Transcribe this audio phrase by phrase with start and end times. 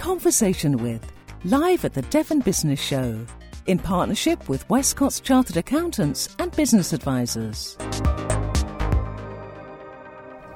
[0.00, 1.12] Conversation with,
[1.44, 3.26] live at the Devon Business Show,
[3.66, 7.76] in partnership with Westcott's Chartered Accountants and Business Advisors.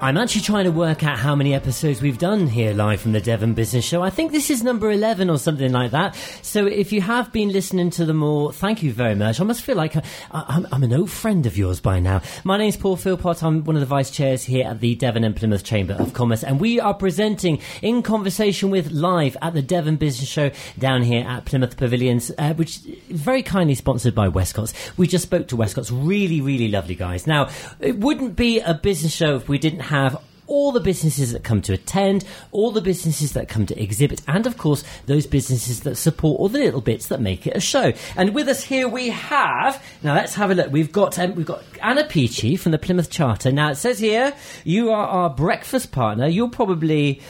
[0.04, 3.22] I'm actually trying to work out how many episodes we've done here live from the
[3.22, 4.02] Devon Business Show.
[4.02, 6.14] I think this is number 11 or something like that.
[6.42, 9.40] So if you have been listening to them all, thank you very much.
[9.40, 12.20] I must feel like I, am I'm an old friend of yours by now.
[12.44, 13.42] My name's Paul Philpott.
[13.42, 16.44] I'm one of the vice chairs here at the Devon and Plymouth Chamber of Commerce,
[16.44, 21.26] and we are presenting in conversation with live at the Devon Business Show down here
[21.26, 24.74] at Plymouth Pavilions, uh, which is very kindly sponsored by Westcott's.
[24.98, 25.90] We just spoke to Westcott's.
[25.90, 27.26] Really, really lovely guys.
[27.26, 27.48] Now,
[27.80, 31.42] it wouldn't be a business show if we didn't have have all the businesses that
[31.42, 35.80] come to attend, all the businesses that come to exhibit, and of course, those businesses
[35.80, 37.92] that support all the little bits that make it a show.
[38.16, 40.70] And with us here we have, now let's have a look.
[40.70, 43.52] We've got, um, we've got Anna Peachy from the Plymouth Charter.
[43.52, 44.34] Now it says here,
[44.64, 46.26] you are our breakfast partner.
[46.26, 47.22] You're probably,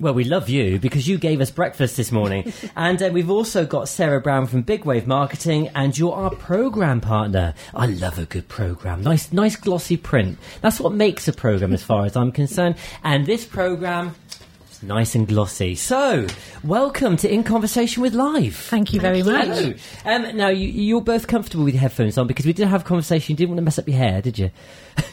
[0.00, 2.52] well, we love you because you gave us breakfast this morning.
[2.76, 7.02] and uh, we've also got Sarah Brown from Big Wave Marketing, and you're our program
[7.02, 7.54] partner.
[7.74, 9.02] I love a good program.
[9.02, 10.38] Nice, nice glossy print.
[10.62, 12.76] That's what makes a program, as far as I'm concerned.
[13.04, 14.14] And this program.
[14.82, 15.74] Nice and glossy.
[15.74, 16.26] So,
[16.64, 18.56] welcome to In Conversation with Live.
[18.56, 19.46] Thank you very much.
[19.46, 19.74] Hello.
[20.06, 22.84] Um, now, you, you're both comfortable with your headphones on because we did have a
[22.84, 23.34] conversation.
[23.34, 24.50] You didn't want to mess up your hair, did you?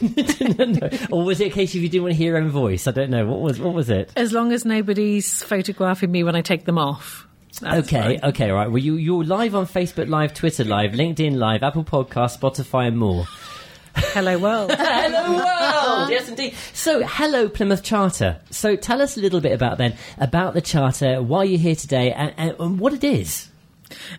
[0.00, 0.88] no, no.
[1.10, 2.86] Or was it a case of you didn't want to hear your own voice?
[2.86, 3.26] I don't know.
[3.26, 4.10] What was what was it?
[4.16, 7.26] As long as nobody's photographing me when I take them off.
[7.60, 8.30] That's okay, fine.
[8.30, 8.68] okay, all right.
[8.68, 12.96] Well, you, you're live on Facebook Live, Twitter Live, LinkedIn Live, Apple Podcast, Spotify, and
[12.96, 13.26] more.
[13.98, 14.70] Hello world.
[14.78, 16.10] hello world!
[16.10, 16.54] Yes, indeed.
[16.72, 18.40] So, hello Plymouth Charter.
[18.50, 22.12] So, tell us a little bit about then, about the Charter, why you're here today,
[22.12, 23.48] and, and, what it is.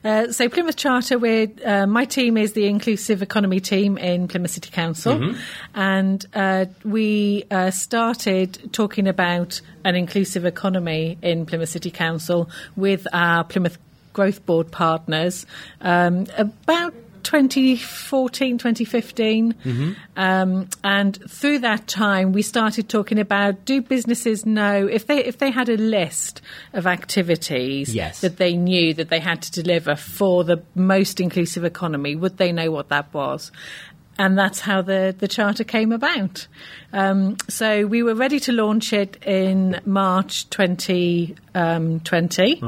[0.04, 4.52] Uh, so Plymouth Charter, we're, uh, my team is the inclusive economy team in Plymouth
[4.52, 5.40] City Council, Mm-hmm.
[5.76, 13.08] and uh, we uh, started talking about an inclusive economy in Plymouth City Council with
[13.14, 13.78] our Plymouth
[14.14, 15.46] Growth Board partners
[15.82, 16.94] um, about
[17.24, 19.54] 2014, 2015.
[19.54, 19.92] Mm-hmm.
[20.16, 25.38] Um, and through that time, we started talking about do businesses know if they if
[25.38, 26.42] they had a list
[26.74, 28.22] of activities Yes.
[28.22, 32.52] that they knew that they had to deliver for the most inclusive economy, would they
[32.52, 33.52] know what that was?
[34.18, 36.48] And that's how the, the charter came about.
[36.92, 42.60] Um, so we were ready to launch it in March 2020.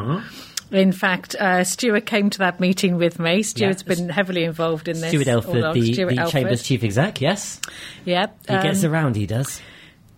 [0.72, 3.44] In fact, uh, Stuart came to that meeting with me.
[3.44, 3.96] Stuart's Yeah.
[3.96, 5.10] been heavily involved in this.
[5.10, 6.32] Stuart Elford, the, Stuart the Elford.
[6.32, 7.60] Chamber's Chief Exec, yes?
[8.06, 9.62] Yeah, He gets um, around, he does.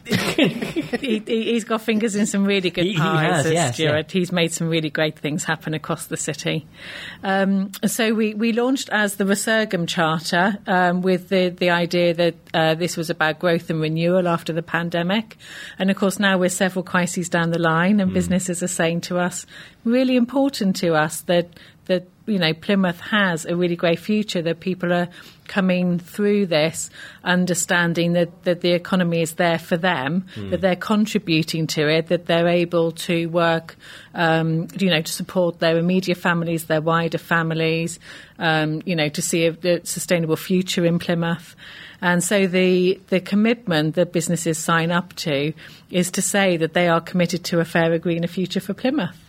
[0.06, 3.74] He, he, has got fingers in some really good He- he pies, has, as yes,
[3.76, 4.12] Stuart.
[4.12, 6.68] He's made some really great things happen across the city.
[7.24, 12.36] Um, so we, we launched as the Resurgam Charter um, with the, the idea that
[12.54, 15.38] uh, this was about growth and renewal after the pandemic.
[15.80, 19.20] And of course, now we're several crises down the line, and businesses are saying to
[19.20, 19.46] us,
[19.86, 21.48] really important to us that
[21.86, 24.42] that you know Plymouth has a really great future.
[24.42, 25.10] That people are
[25.48, 26.90] coming through this,
[27.24, 32.26] understanding that that the economy is there for them, that they're contributing to it, that
[32.26, 33.76] they're able to work,
[34.14, 38.00] um, you know, to support their immediate families, their wider families,
[38.40, 41.56] um, you know, to see a, a sustainable future in Plymouth.
[42.04, 45.54] And so the, the commitment that businesses sign up to
[45.90, 49.23] is to say that they are committed to a fairer, greener future for Plymouth.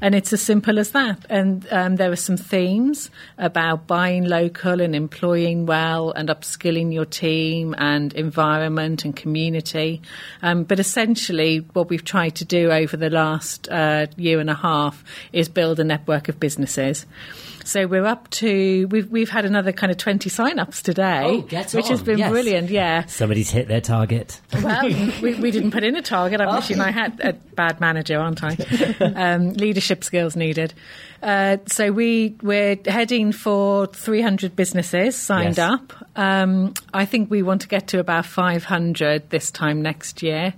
[0.00, 1.24] And it's as simple as that.
[1.28, 7.04] And um, there are some themes about buying local and employing well and upskilling your
[7.04, 10.00] team and environment and community.
[10.42, 14.54] Um, but essentially, what we've tried to do over the last uh, year and a
[14.54, 17.04] half is build a network of businesses.
[17.68, 21.70] So we're up to we've we've had another kind of twenty sign-ups today, Oh, get
[21.72, 22.30] which has been yes.
[22.30, 22.70] brilliant.
[22.70, 23.04] Yeah.
[23.04, 24.40] Somebody's hit their target.
[24.62, 24.84] Well,
[25.22, 26.40] we, we didn't put in a target.
[26.40, 28.56] I'm wishing I had a bad manager, aren't I?
[29.18, 30.72] Um, leadership skills needed.
[31.22, 35.70] Uh, so we we're heading for 300 businesses signed Yes.
[35.72, 35.92] up.
[36.14, 40.54] Um, I think we want to get to about 500 this time next year.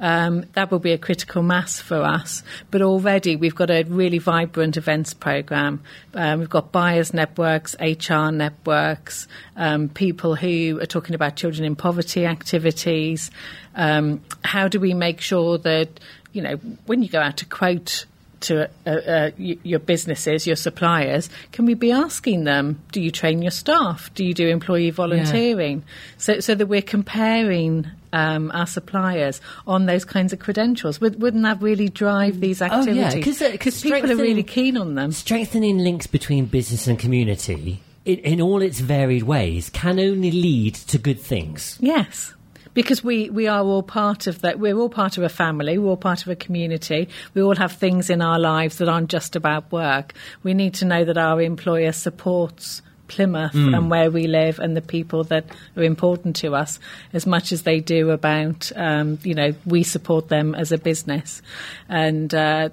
[0.00, 2.42] Um, that will be a critical mass for us.
[2.70, 5.80] But already we've got a really vibrant events program.
[6.12, 11.76] Um, we've got buyers networks, HR networks, um, people who are talking about children in
[11.76, 13.30] poverty activities.
[13.76, 16.00] Um, how do we make sure that
[16.32, 18.06] you know when you go out to quote
[18.42, 23.42] to uh, uh, your businesses, your suppliers, can we be asking them, do you train
[23.42, 24.12] your staff?
[24.14, 25.84] Do you do employee volunteering?
[26.18, 31.00] So, so that we're comparing um, our suppliers on those kinds of credentials.
[31.00, 33.14] Would, wouldn't that really drive these activities?
[33.14, 35.12] Oh, yeah, 'cause, uh, people are really keen on them.
[35.12, 40.74] Strengthening links between business and community in, in all its varied ways can only lead
[40.74, 41.78] to good things.
[41.80, 42.34] Yes.
[42.74, 44.58] Because we, we are all part of that.
[44.58, 45.78] We're all part of a family.
[45.78, 47.08] We're all part of a community.
[47.34, 50.14] We all have things in our lives that aren't just about work.
[50.42, 53.76] We need to know that our employer supports Plymouth mm.
[53.76, 55.44] and where we live and the people that
[55.76, 56.80] are important to us
[57.12, 61.42] as much as they do about, um, you know, we support them as a business.
[61.90, 62.70] And, uh,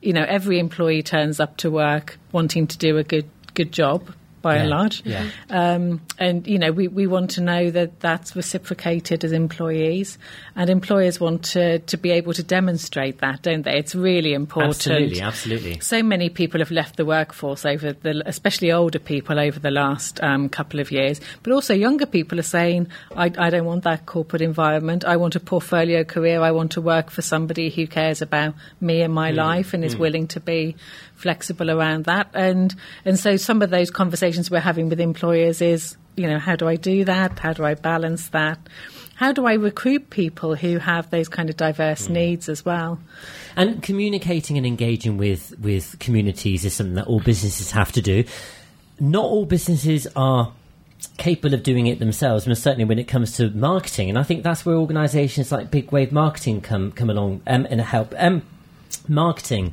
[0.00, 4.14] you know, every employee turns up to work wanting to do a good good job
[4.42, 5.02] by yeah, and large.
[5.04, 5.30] Yeah.
[5.48, 10.18] Um, and, you know, we, we want to know that that's reciprocated as employees.
[10.56, 13.78] And employers want to, to be able to demonstrate that, don't they?
[13.78, 14.76] It's really important.
[14.76, 15.80] Absolutely, absolutely.
[15.80, 20.22] So many people have left the workforce over the, especially older people over the last
[20.22, 21.20] um, couple of years.
[21.42, 25.04] But also younger people are saying, I, I don't want that corporate environment.
[25.04, 26.40] I want a portfolio career.
[26.42, 29.36] I want to work for somebody who cares about me and my mm.
[29.36, 30.00] life and is mm.
[30.00, 30.76] willing to be
[31.20, 32.30] flexible around that.
[32.34, 32.74] And
[33.04, 36.66] and so some of those conversations we're having with employers is, you know, how do
[36.66, 37.38] I do that?
[37.38, 38.58] How do I balance that?
[39.14, 42.12] How do I recruit people who have those kind of diverse mm.
[42.12, 42.98] needs as well?
[43.54, 48.24] And communicating and engaging with with communities is something that all businesses have to do.
[48.98, 50.52] Not all businesses are
[51.16, 54.08] capable of doing it themselves, and certainly when it comes to marketing.
[54.08, 57.80] And I think that's where organisations like Big Wave Marketing come come along um, and
[57.80, 58.14] help.
[58.16, 58.42] Um,
[59.08, 59.72] marketing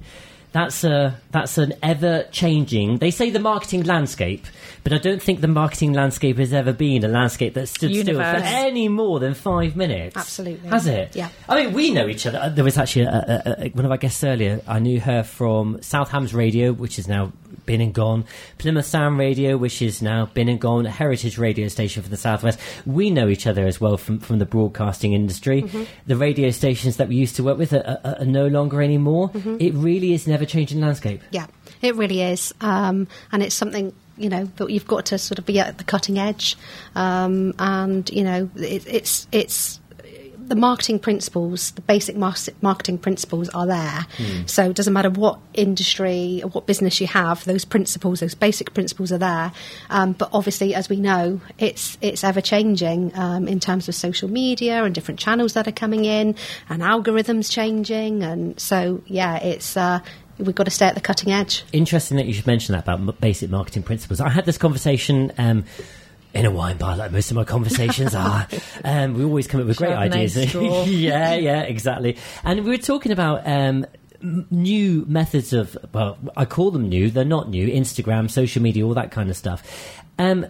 [0.57, 2.97] that's a that's an ever changing.
[2.97, 4.45] They say the marketing landscape,
[4.83, 8.27] but I don't think the marketing landscape has ever been a landscape that stood Universe.
[8.27, 10.17] still for any more than five minutes.
[10.17, 11.15] Absolutely, has it?
[11.15, 11.29] Yeah.
[11.47, 12.51] I mean, we know each other.
[12.53, 14.61] There was actually a, a, a, one of our guests earlier.
[14.67, 17.31] I knew her from South Hams Radio, which is now
[17.67, 18.25] been and gone.
[18.57, 20.87] Plymouth Sound Radio, which is now been and gone.
[20.87, 22.57] a Heritage radio station for the Southwest.
[22.87, 25.61] We know each other as well from, from the broadcasting industry.
[25.61, 25.83] Mm-hmm.
[26.07, 29.29] The radio stations that we used to work with are, are, are no longer anymore.
[29.29, 29.57] Mm-hmm.
[29.59, 31.21] It really is never changing landscape.
[31.31, 31.47] Yeah,
[31.81, 32.53] it really is.
[32.61, 35.83] Um, and it's something you know that you've got to sort of be at the
[35.83, 36.57] cutting edge
[36.95, 39.79] um, and you know it, it's it's
[40.47, 44.05] the marketing principles, the basic marketing principles are there.
[44.17, 44.49] Mm.
[44.49, 48.73] So it doesn't matter what industry or what business you have, those principles, those basic
[48.73, 49.51] principles are there.
[49.89, 54.29] Um, but obviously, as we know, it's it's ever changing um, in terms of social
[54.29, 56.35] media and different channels that are coming in,
[56.69, 59.75] and algorithms changing, and so yeah, it's.
[59.75, 59.99] Uh,
[60.39, 61.63] we've got to stay at the cutting edge.
[61.71, 64.21] Interesting that you should mention that about basic marketing principles.
[64.21, 65.65] I had this conversation um,
[66.33, 68.47] in a wine bar, like most of my conversations are.
[68.83, 70.53] Um, we always come up with great ideas.
[70.53, 72.17] yeah, yeah, exactly.
[72.43, 73.85] And we were talking about um,
[74.21, 78.93] new methods of, well, I call them new, they're not new, Instagram, social media, all
[78.93, 79.63] that kind of stuff.
[80.19, 80.47] Um,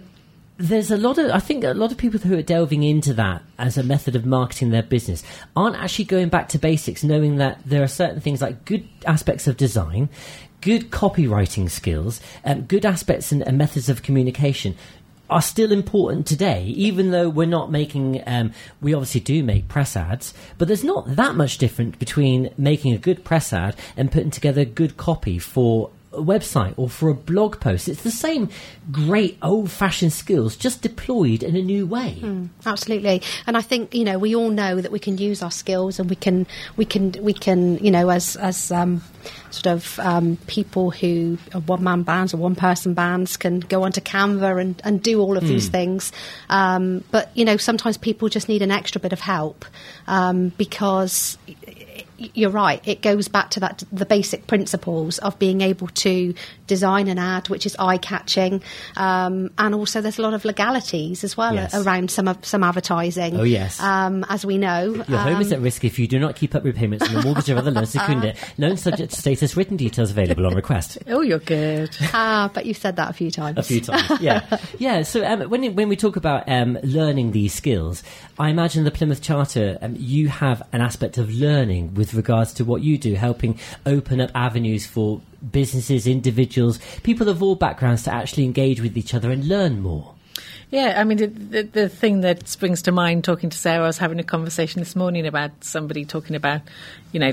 [0.57, 3.43] there's a lot of, I think a lot of people who are delving into that
[3.59, 5.23] as a method of marketing their business
[5.55, 9.47] aren't actually going back to basics, knowing that there are certain things like good aspects
[9.47, 10.09] of design,
[10.61, 14.75] good copywriting skills, um, good aspects and, and, methods of communication
[15.29, 18.51] are still important today, even though we're not making, um,
[18.81, 22.97] we obviously do make press ads, but there's not that much difference between making a
[22.97, 27.87] good press ad and putting together good copy for website or for a blog post.
[27.87, 28.49] It's the same
[28.91, 32.17] great old fashioned skills, just deployed in a new way.
[32.21, 33.21] Mm, absolutely.
[33.45, 36.09] And I think, you know, we all know that we can use our skills and
[36.09, 39.01] we can, we can, we can, you know, as, as, um,
[39.49, 43.83] sort of um, people who are one man bands or one person bands can go
[43.83, 45.47] onto Canva and, and do all of mm.
[45.47, 46.11] these things.
[46.49, 49.65] Um, but, you know, sometimes people just need an extra bit of help
[50.07, 51.37] um, because
[52.17, 52.81] you're right.
[52.87, 56.33] It goes back to that the basic principles of being able to
[56.65, 58.61] design an ad which is eye catching,
[58.95, 61.73] um, and also there's a lot of legalities as well yes.
[61.75, 63.37] around some of some advertising.
[63.37, 66.19] Oh yes, um, as we know, your home is um, at risk if you do
[66.19, 68.33] not keep up repayments on your mortgage or other loans secunda.
[68.57, 69.55] Loan subject status.
[69.55, 70.97] Written details available on request.
[71.09, 71.95] Oh, you're good.
[72.13, 73.57] ah, but you've said that a few times.
[73.57, 75.01] A few times, yeah, yeah.
[75.01, 78.03] So um, when when we talk about um, learning these skills,
[78.37, 82.65] I imagine the Plymouth Charter, um, you have an aspect of learning with regards to
[82.65, 85.21] what you do, helping open up avenues for
[85.51, 90.13] businesses, individuals, people of all backgrounds to actually engage with each other and learn more.
[90.69, 93.87] Yeah, I mean, the, the, the, thing that springs to mind talking to Sarah, I
[93.87, 96.59] was having a conversation this morning about somebody talking about,
[97.13, 97.31] you know,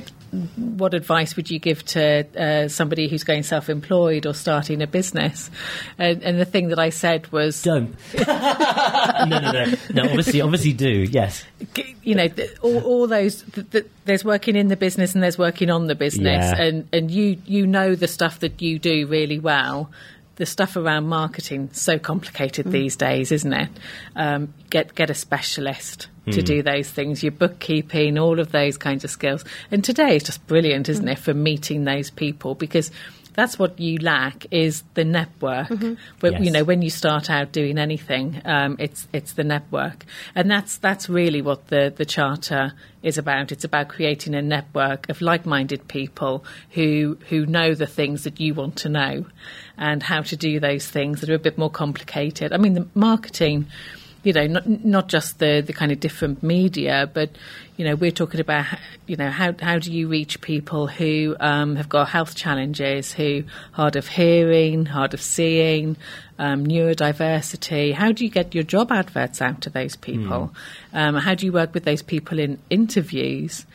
[0.55, 4.87] what advice would you give to uh, somebody who's going self employed or starting a
[4.87, 5.51] business?
[5.99, 7.61] And, and, the thing that I said was.
[7.63, 7.97] Don't.
[8.27, 9.75] no, no, no.
[9.93, 11.45] No, obviously, obviously do, yes.
[12.05, 12.29] You know,
[12.63, 13.43] all, all those.
[13.43, 16.53] The, there's working in the business and there's working on the business.
[16.57, 16.63] Yeah.
[16.63, 19.91] And, and you, you know the stuff that you do really well
[20.37, 22.71] the stuff around marketing so complicated mm.
[22.73, 23.71] these days, isn't it?
[24.17, 26.33] Um, get get a specialist mm.
[26.33, 27.23] to do those things.
[27.23, 29.45] Your bookkeeping, all of those kinds of skills.
[29.71, 31.13] And today is just brilliant, isn't mm.
[31.13, 32.91] it, for meeting those people because
[33.35, 35.69] that's what you lack is the network.
[36.21, 36.53] But you Yes.
[36.53, 40.05] know, when you start out doing anything, um, it's it's the network,
[40.35, 43.53] and that's that's really what the the charter is about.
[43.53, 48.55] It's about creating a network of like-minded people who who know the things that you
[48.55, 49.27] want to know,
[49.77, 52.53] and how to do those things that are a bit more complicated.
[52.53, 53.67] I mean, the marketing
[54.25, 57.31] you know, not not just the the kind of different media, but
[57.77, 58.67] you know, we're talking about
[59.07, 63.45] you know how how do you reach people who um, have got health challenges, who
[63.73, 65.97] hard of hearing, hard of seeing,
[66.39, 67.93] um, neurodiversity.
[67.93, 70.53] How do you get your job adverts out to those people?
[70.93, 73.67] Um, how do you work with those people in interviews?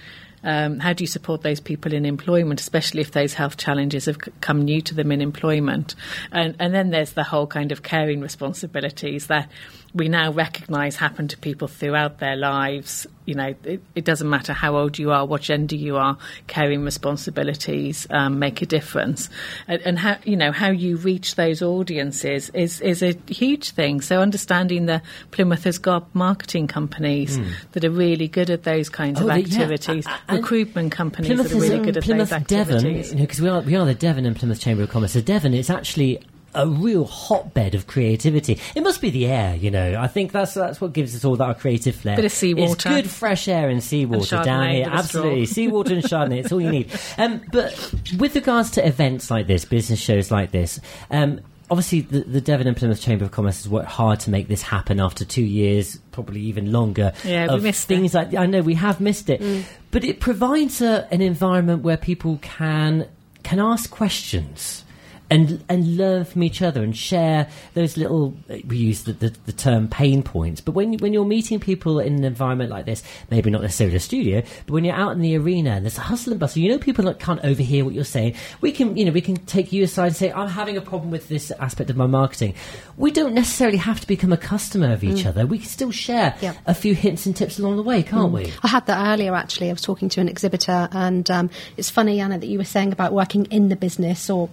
[0.44, 4.18] Um, how do you support those people in employment, especially if those health challenges have
[4.24, 5.96] c- come new to them in employment?
[6.32, 9.50] And, and then there's the whole kind of caring responsibilities that
[9.94, 13.08] we now recognise happen to people throughout their lives.
[13.26, 16.18] You know, it, it doesn't matter how old you are, what gender you are,
[16.48, 19.30] caring responsibilities um, make a difference.
[19.68, 24.02] And, and how you know how you reach those audiences is is a huge thing.
[24.02, 27.40] So understanding that Plymouth has got marketing companies
[27.74, 29.44] that are really good at those kinds Oh, of yeah.
[29.44, 33.14] activities, a- and recruitment companies Plymouth that are really good at Plymouth those Devon, activities.
[33.14, 35.14] because we are we are the Devon and Plymouth Chamber of Commerce.
[35.14, 36.20] So Devon, it's actually
[36.56, 38.60] a real hotbed of creativity.
[38.76, 39.96] It must be the air, you know.
[40.00, 42.16] I think that's that's what gives us all that our creative flair.
[42.16, 42.72] Bit of seawater.
[42.74, 44.86] It's good fresh air and seawater And down here.
[44.86, 45.22] bit of straw.
[45.22, 46.40] Absolutely, seawater and Chardonnay.
[46.40, 46.92] It's all you need.
[47.18, 50.80] Um, but with regards to events like this, business shows like this.
[51.12, 51.42] Um,
[51.72, 54.64] Obviously, the, the Devon and Plymouth Chamber of Commerce has worked hard to make this
[54.64, 57.14] happen after two years, probably even longer.
[57.24, 59.66] Yeah, we missed things like I know we have missed it, Mm.
[59.92, 63.06] but it provides a, an environment where people can
[63.44, 64.84] can ask questions
[65.30, 68.36] and and learn from each other and share those little
[68.68, 70.62] we use the, the, the term pain points.
[70.62, 74.00] But when when you're meeting people in an environment like this maybe not necessarily a
[74.00, 76.70] studio but when you're out in the arena and there's a hustle and bustle you
[76.72, 78.36] know people that can't overhear what you're saying.
[78.62, 81.12] We can you know we can take you aside and say I'm having a problem
[81.12, 82.56] with this aspect of my marketing.
[82.98, 85.46] We don't necessarily have to become a customer of each other.
[85.46, 86.54] We can still share Yeah.
[86.66, 88.52] a few hints and tips along the way can't we?
[88.64, 89.70] I had that earlier actually.
[89.70, 92.92] I was talking to an exhibitor, and um, it's funny, Anna, that you were saying
[92.92, 94.50] about working in the business or,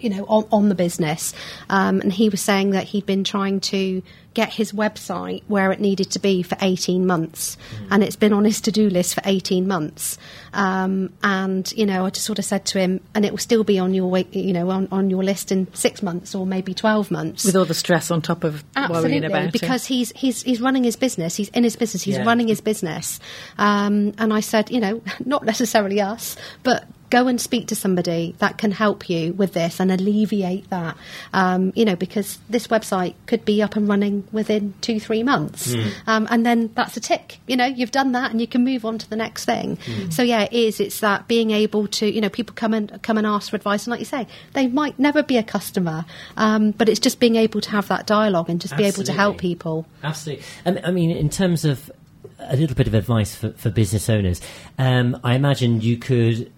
[0.00, 1.34] you know, on, on the business.
[1.68, 4.02] Um, and he was saying that he'd been trying to
[4.34, 7.58] get his website where it needed to be for 18 months,
[7.90, 10.16] and it's been on his to do list for 18 months.
[10.54, 13.62] Um, and, you know, I just sort of said to him, and it will still
[13.62, 17.10] be on your, you know, on, on your list in six months or maybe 12
[17.10, 17.44] months.
[17.44, 19.52] with all the stress on top of worrying about it.
[19.52, 21.36] because he's he's he's running his business.
[21.36, 22.02] He's in his business.
[22.02, 22.24] He's Yeah.
[22.24, 23.20] running his business.
[23.58, 28.34] Um, and I said, you know, not necessarily us, but go and speak to somebody
[28.38, 30.96] that can help you with this and alleviate that.
[31.34, 35.74] Um, you know, because this website could be up and running within two three months,
[36.06, 37.38] um, and then that's a tick.
[37.46, 39.78] You know, you've done that, and you can move on to the next thing.
[40.10, 40.80] So yeah, it is.
[40.80, 43.84] It's that being able to, you know, people come and come and ask for advice,
[43.86, 46.06] and like you say, they might never be a customer,
[46.38, 49.12] um, but it's just being able to have that dialogue and just be able to
[49.12, 49.86] help people.
[50.02, 50.44] Absolutely.
[50.64, 51.90] I mean, in terms of
[52.38, 54.40] a little bit of advice for, for business owners,
[54.78, 56.50] um, I imagine you could,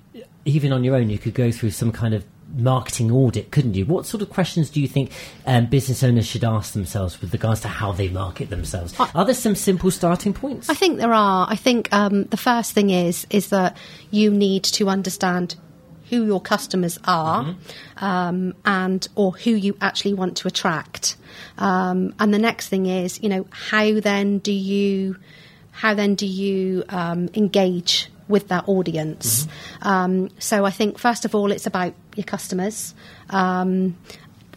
[0.44, 2.24] even on your own, you could go through some kind of
[2.56, 3.84] marketing audit, couldn't you?
[3.84, 5.10] What sort of questions do you think
[5.46, 8.94] um, business owners should ask themselves with regards to how they market themselves?
[9.14, 10.68] Are there some simple starting points?
[10.68, 11.46] I think there are.
[11.48, 13.76] I think um, the first thing is is that
[14.10, 15.56] you need to understand
[16.10, 17.56] who your customers are
[17.96, 21.16] um, and or who you actually want to attract.
[21.58, 25.16] Um, and the next thing is, you know, how then do you
[25.70, 29.46] how then do you um, engage with that audience?
[29.82, 32.94] Um, so I think first of all, it's about your customers.
[33.30, 33.96] Um,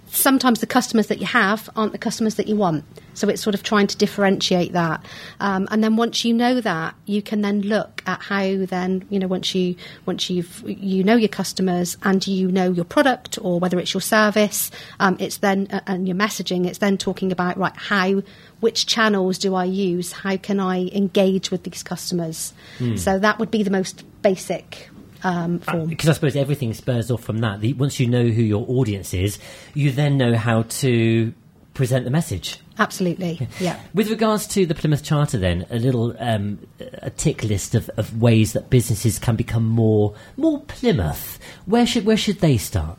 [0.07, 2.83] sometimes the customers that you have aren't the customers that you want.
[3.17, 5.03] So it's sort of trying to differentiate that.
[5.39, 9.17] Um, and then once you know that, you can then look at how then, you
[9.17, 13.59] know, once you once you've you know your customers and you know your product or
[13.59, 14.69] whether it's your service,
[14.99, 18.21] um, it's then uh, and your messaging, it's then talking about right how
[18.59, 20.11] which channels do I use?
[20.11, 22.53] How can I engage with these customers?
[22.97, 24.89] So that would be the most basic
[25.23, 25.87] um, form.
[25.89, 27.61] Because I suppose everything spurs off from that.
[27.61, 29.39] The, once you know who your audience is,
[29.73, 31.33] you then know how to
[31.77, 32.59] present the message.
[32.79, 33.79] Absolutely, yeah.
[33.93, 36.59] With regards to the Plymouth Charter, then a little um,
[37.01, 41.39] a tick list of, of ways that businesses can become more more Plymouth.
[41.65, 42.97] Where should where should they start?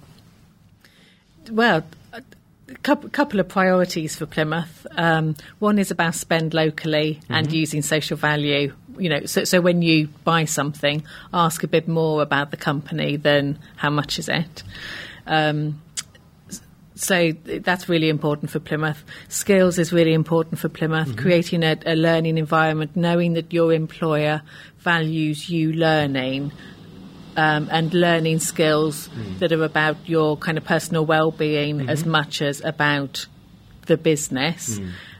[1.50, 1.82] well,
[2.12, 2.22] a
[2.82, 4.86] couple, couple of priorities for Plymouth.
[4.96, 8.74] Um, one is about spend locally and using social value.
[8.98, 13.16] You know, so, so when you buy something, ask a bit more about the company
[13.16, 14.62] than how much is it.
[15.26, 15.87] Um, s-
[16.98, 19.04] so that's really important for Plymouth.
[19.28, 21.16] Skills is really important for Plymouth.
[21.16, 24.42] Creating a, a learning environment, knowing that your employer
[24.78, 26.50] values you learning
[27.36, 32.60] um, and learning skills that are about your kind of personal well-being as much as
[32.64, 33.26] about
[33.86, 34.78] the business.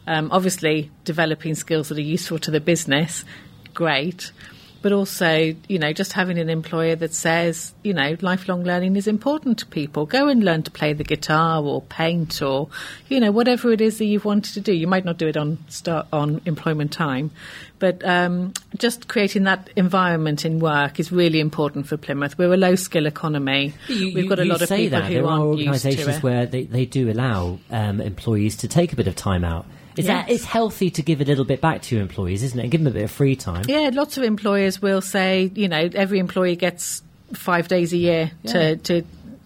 [0.09, 3.25] Um, obviously, developing skills that are useful to the business,
[3.73, 4.33] great.
[4.81, 9.09] But also, you know, just having an employer that says, you know, lifelong learning is
[9.09, 10.07] important to people.
[10.07, 12.69] Go and learn to play the guitar or paint or,
[13.09, 14.73] you know, whatever it is that you've wanted to do.
[14.73, 17.33] You might not do it on start on employment time,
[17.81, 22.39] but um, just creating that environment in work is really important for Plymouth.
[22.39, 23.75] We're a low skill economy.
[23.89, 25.09] You- We've you- got a lot of people that.
[25.09, 28.93] who there are aren't to organisations where they, they do allow um, employees to take
[28.93, 29.67] a bit of time out.
[29.99, 32.63] Is that it's healthy to give a little bit back to your employees, isn't it?
[32.63, 33.65] And give them a bit of free time.
[33.67, 37.03] Yeah, lots of employers will say, you know, every employee gets
[37.35, 39.03] five days a year to, to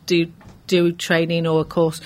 [0.06, 0.30] do
[0.66, 2.00] do training or a course,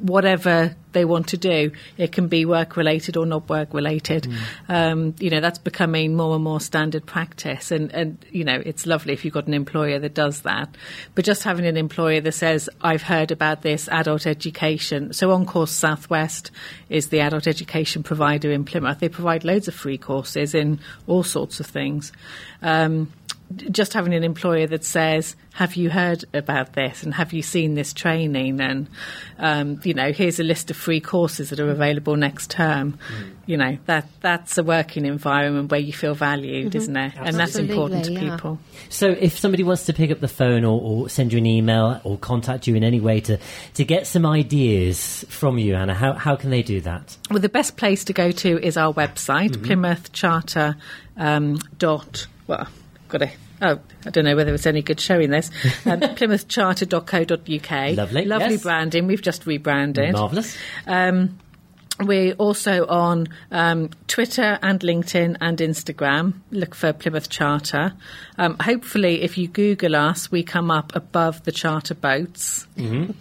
[0.00, 1.72] whatever they want to do.
[1.98, 4.26] It can be work related or not work related.
[4.68, 8.86] Um, you know, that's becoming more and more standard practice, and and you know, it's
[8.86, 10.74] lovely if you've got an employer that does that.
[11.14, 15.44] But just having an employer that says, "I've heard about this adult education," so On
[15.44, 16.50] Course Southwest
[16.88, 19.00] is the adult education provider in Plymouth.
[19.00, 22.12] They provide loads of free courses in all sorts of things.
[22.62, 23.12] Um,
[23.70, 27.02] just having an employer that says, "Have you heard about this?
[27.02, 28.88] And have you seen this training?" And
[29.38, 32.98] um, you know, here's a list of free courses that are available next term.
[33.46, 37.12] You know, that that's a working environment where you feel valued, isn't it?
[37.16, 38.36] And that's important to yeah.
[38.36, 38.58] people.
[38.88, 42.00] So if somebody wants to pick up the phone or, or send you an email
[42.04, 43.38] or contact you in any way to,
[43.74, 47.16] to get some ideas from you, Anna, how, how can they do that?
[47.30, 50.76] Well, the best place to go to is our website, Plymouth Charter
[51.16, 52.26] um, dot.
[52.46, 52.66] Well,
[53.08, 53.30] got to.
[53.62, 55.50] Oh, I don't know whether it's any good showing this.
[55.86, 57.96] Um, PlymouthCharter.co.uk.
[57.96, 58.62] Lovely, lovely yes.
[58.62, 59.06] branding.
[59.06, 60.14] We've just rebranded.
[60.14, 60.56] Marvellous.
[60.86, 61.38] Um,
[62.00, 66.34] we're also on um, Twitter and LinkedIn and Instagram.
[66.50, 67.92] Look for Plymouth Charter.
[68.36, 72.66] Um, hopefully, if you Google us, we come up above the charter boats.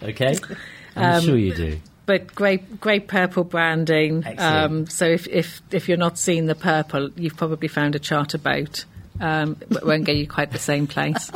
[0.02, 0.38] Okay.
[0.96, 1.80] I'm sure you do.
[2.06, 4.26] But great, great purple branding.
[4.38, 8.38] Um, so if, if if you're not seeing the purple, you've probably found a charter
[8.38, 8.86] boat.
[9.20, 11.32] Um, won't get you quite the same place.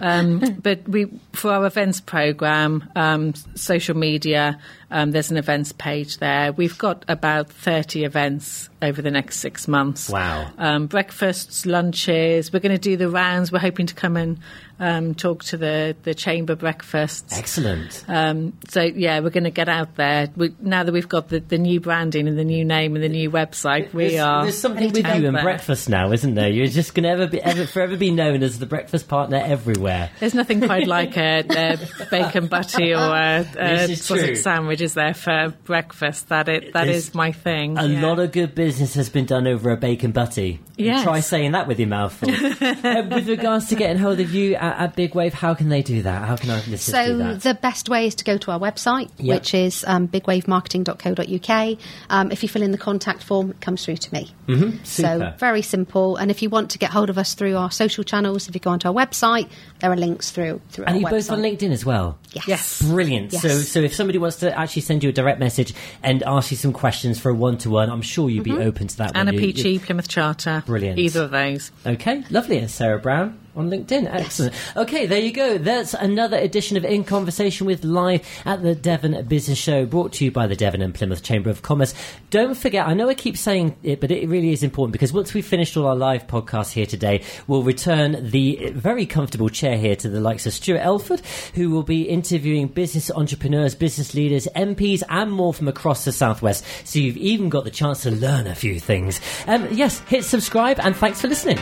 [0.00, 4.58] Um, but we, for our events program, um, social media,
[4.90, 6.52] um, there's an events page there.
[6.52, 10.08] We've got about 30 events over the next six months.
[10.08, 10.50] Wow.
[10.58, 12.52] Um, breakfasts, lunches.
[12.52, 13.52] We're going to do the rounds.
[13.52, 14.38] We're hoping to come and
[14.80, 17.36] um, talk to the, the chamber breakfasts.
[17.36, 18.02] Excellent.
[18.08, 20.28] Um, so yeah, we're going to get out there.
[20.34, 23.10] We, now that we've got the, the new branding and the new name and the
[23.10, 24.42] new website, we there's, are.
[24.44, 26.48] There's something with you and breakfast now, isn't there?
[26.48, 30.10] You're just going to ever be, ever, forever be known as the breakfast partner everywhere.
[30.18, 34.36] There's nothing quite like a, a bacon butty or a, a sausage true.
[34.36, 36.28] sandwich, is there for breakfast?
[36.28, 37.78] That it that There's is my thing.
[37.78, 38.06] A yeah.
[38.06, 40.60] lot of good business has been done over a bacon butty.
[40.76, 41.02] Yes.
[41.04, 42.30] Try saying that with your mouth full.
[42.30, 45.82] uh, with regards to getting hold of you at, at Big Wave, how can they
[45.82, 46.26] do that?
[46.26, 47.42] How can our listeners do So that?
[47.42, 49.34] the best way is to go to our website, Yep.
[49.40, 51.78] which is um, bigwavemarketing.co.uk.
[52.08, 54.30] Um, if you fill in the contact form, it comes through to me.
[54.46, 54.84] Mm-hmm.
[54.84, 56.16] So very simple.
[56.16, 58.60] And if you want to get hold of us through our social channels, if you
[58.60, 59.48] go onto our website,
[59.80, 61.10] there are links through through and you website.
[61.10, 62.18] both on LinkedIn as well.
[62.32, 62.48] Yes.
[62.48, 62.82] Yes.
[62.82, 63.32] Brilliant.
[63.32, 63.42] Yes.
[63.42, 66.56] So, so if somebody wants to actually send you a direct message and ask you
[66.56, 68.62] some questions for a one-to-one, I'm sure you'd be mm-hmm.
[68.62, 69.16] open to that.
[69.16, 69.32] Anna?
[69.32, 70.62] Peachy, Plymouth Charter.
[70.64, 70.96] Brilliant.
[70.96, 71.72] Either of those.
[71.84, 72.58] Okay, lovely.
[72.58, 74.06] And Sarah Brown on LinkedIn.
[74.12, 74.54] Excellent.
[74.76, 75.58] Okay, there you go.
[75.58, 80.24] That's another edition of In Conversation with Live at the Devon Business Show, brought to
[80.24, 81.94] you by the Devon and Plymouth Chamber of Commerce.
[82.30, 85.34] Don't forget, I know I keep saying it, but it really is important because once
[85.34, 89.96] we've finished all our live podcasts here today, we'll return the very comfortable chair here
[89.96, 91.20] to the likes of Stuart Elford,
[91.54, 96.64] who will be interviewing business entrepreneurs, business leaders, MPs, and more from across the Southwest.
[96.84, 99.20] So you've even got the chance to learn a few things.
[99.46, 101.58] Um, yes, hit subscribe and thanks for listening.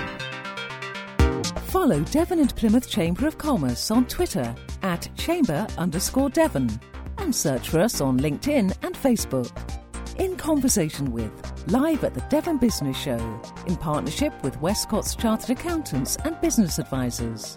[1.68, 6.70] Follow Devon and Plymouth Chamber of Commerce on Twitter at chamber underscore Devon
[7.18, 9.52] and search for us on LinkedIn and Facebook.
[10.18, 11.30] In Conversation with,
[11.70, 13.18] live at the Devon Business Show,
[13.66, 17.54] in partnership with Westcott's Chartered Accountants and Business Advisors.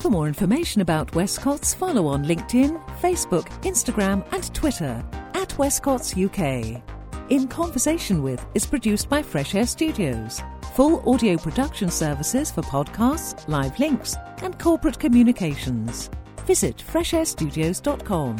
[0.00, 6.82] For more information about Westcott's, follow on LinkedIn, Facebook, Instagram, and Twitter at Westcott's UK.
[7.28, 10.42] In Conversation with is produced by Fresh Air Studios.
[10.74, 16.08] Full audio production services for podcasts, live links, and corporate communications.
[16.46, 18.38] Visit freshairstudios.com.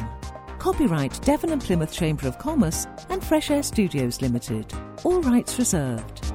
[0.59, 4.73] Copyright Devon and Plymouth Chamber of Commerce and Fresh Air Studios Limited.
[5.05, 6.33] All rights reserved.